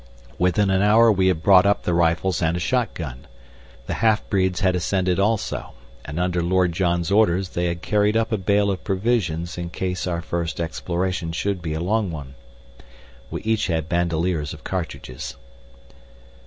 [0.39, 3.27] Within an hour we had brought up the rifles and a shot gun.
[3.85, 8.31] The half breeds had ascended also, and under Lord John's orders they had carried up
[8.31, 12.33] a bale of provisions in case our first exploration should be a long one.
[13.29, 15.35] We had each bandoliers of cartridges.